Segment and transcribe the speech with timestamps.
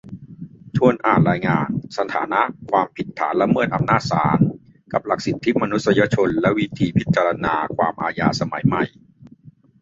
[0.77, 1.67] ชวนอ่านรายงาน
[1.97, 4.39] "สถานะ 'ความผิดฐานละเมิดอำนาจศาล'
[4.93, 8.83] กับหลักสิทธิมนุษยชนและวิธีพิจารณาความอาญาสมัยใหม่"